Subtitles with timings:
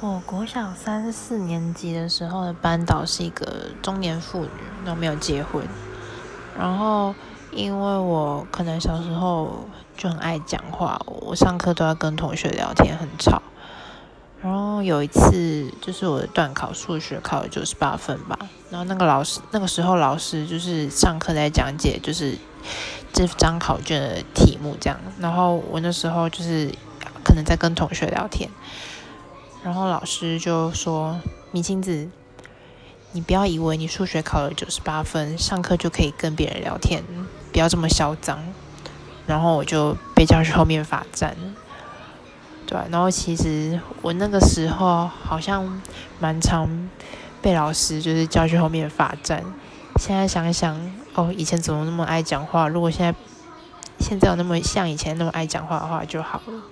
[0.00, 4.50] 我国小三四年级的时候的班导是一个中年妇女，
[4.86, 5.66] 都没有结婚。
[6.56, 7.12] 然后
[7.50, 13.42] 因为我可能小时候就很爱讲话，我上课都要跟同学聊天，很吵。
[14.40, 18.38] 然后有一次就是我的段考数学考了九十八分吧，
[18.70, 22.38] 然后那个老师那个时候老师就是上课在讲解就是
[23.12, 26.72] 这张考卷的题目这样，然后我那时候就是
[27.24, 28.48] 可能在跟同学聊天。
[29.68, 31.20] 然后老师就说
[31.52, 32.08] ：“米青子，
[33.12, 37.04] 你不要以为你数学考了九十八分，上课就可以跟别人聊天，
[37.52, 38.42] 不要这么嚣张。”
[39.28, 41.36] 然后我就被叫去后面罚站。
[42.66, 45.82] 对，然后其实我那个时候好像
[46.18, 46.66] 蛮常
[47.42, 49.44] 被老师就是叫去后面罚站。
[50.00, 50.80] 现在想想，
[51.12, 52.66] 哦，以前怎么那么爱讲话？
[52.68, 53.14] 如果现在
[54.00, 56.62] 现在有那么像以前那么爱讲话的话就好了。